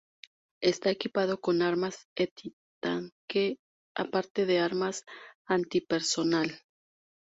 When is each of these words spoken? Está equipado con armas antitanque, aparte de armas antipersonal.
Está 0.63 0.89
equipado 0.89 1.39
con 1.41 1.61
armas 1.61 2.07
antitanque, 2.17 3.59
aparte 3.95 4.47
de 4.47 4.57
armas 4.59 5.05
antipersonal. 5.45 6.59